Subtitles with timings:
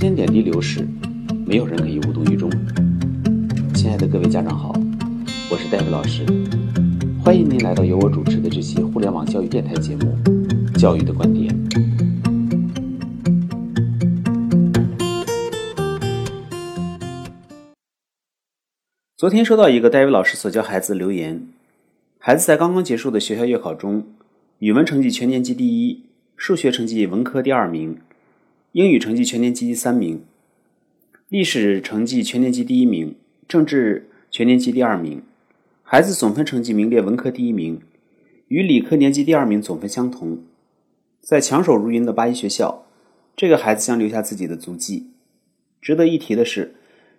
[0.00, 0.88] 间点滴流逝，
[1.44, 2.50] 没有人可以无动于衷。
[3.74, 4.72] 亲爱的各位家长好，
[5.50, 6.24] 我是戴维老师，
[7.22, 10.16] 欢迎您来到由我主持的这期互联网教育电台节目
[10.80, 11.54] 《教育的观点》。
[19.18, 21.46] 昨天收到一个戴维老师所教孩子的留言，
[22.18, 24.06] 孩子在刚刚结束的学校月考中，
[24.60, 26.04] 语文成绩全年级第一，
[26.38, 27.98] 数学成绩文科第二名。
[28.72, 30.22] 英语成绩全年级第三名，
[31.28, 33.16] 历史成绩全年级第一名，
[33.48, 35.24] 政治全年级第二名。
[35.82, 37.80] 孩子总分成绩名列文科第一名，
[38.46, 40.44] 与理科年级第二名总分相同。
[41.20, 42.86] 在强手如云的八一学校，
[43.34, 45.08] 这个孩子将留下自己的足迹。
[45.82, 46.76] 值得一提的是，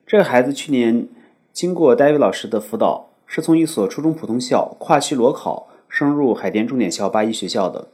[0.08, 1.10] 这个孩子去年
[1.52, 7.90] 经过戴维老师的辅导，是从一所初中普通校跨区裸考升入海淀重点校八一学校的。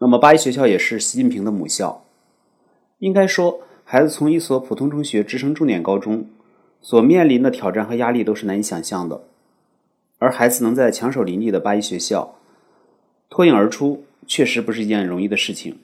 [0.00, 2.04] 那么八一学校也是习近平的母校。
[2.98, 6.26] 应该说，孩子从一所普通中学直升重点高中，
[6.80, 9.22] 所面临的挑战和压力都是难以想象的。
[10.18, 12.36] 而孩子能在强手林立的八一学校
[13.30, 15.78] 脱颖而出，确实不是一件容易的事情。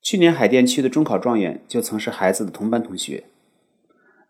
[0.00, 3.24] 去年海淀区的中考状元就曾是孩子的同班同学。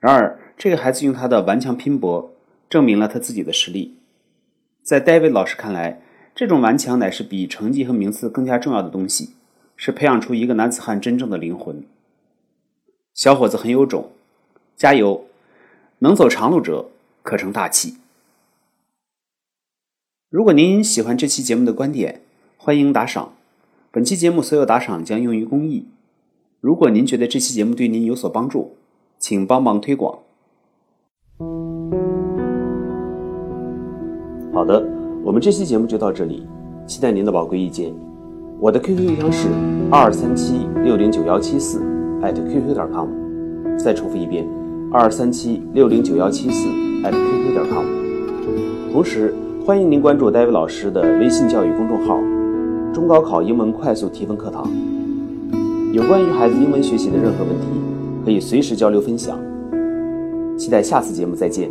[0.01, 2.35] 然而，这个孩子用他的顽强拼搏，
[2.69, 3.99] 证明了他自己的实力。
[4.83, 6.03] 在戴维老师看来，
[6.35, 9.35] 这种顽强乃是比成绩和名次更加重要的东西。
[9.77, 11.85] 是培养出一个男子汉真正的灵魂。
[13.15, 14.11] 小伙子很有种，
[14.77, 15.25] 加油！
[16.01, 16.91] 能走长路者
[17.23, 17.97] 可成大器。
[20.29, 22.21] 如果您喜欢这期节目的观点，
[22.57, 23.33] 欢迎打赏。
[23.91, 25.87] 本期节目所有打赏将用于公益。
[26.61, 28.77] 如果您觉得这期节目对您有所帮助，
[29.19, 30.19] 请帮忙推广。
[34.53, 34.87] 好的，
[35.25, 36.47] 我们这期节目就到这里，
[36.87, 37.95] 期待您的宝贵意见。
[38.59, 39.49] 我的 QQ 邮箱是
[39.91, 41.83] 二三七六零九幺七四
[42.23, 43.07] 艾特 QQ 点 com，
[43.79, 44.47] 再重复一遍，
[44.91, 46.67] 二三七六零九幺七四
[47.05, 47.85] 艾特 QQ 点 com。
[48.91, 49.35] 同时，
[49.65, 52.19] 欢迎您关注戴维老师的微信教育公众号
[52.95, 54.67] “中高考英文快速提分课堂”。
[55.93, 57.67] 有关于孩子英文学习的任何问题，
[58.25, 59.39] 可以随时交流分享。
[60.57, 61.71] 期待下次节目再见。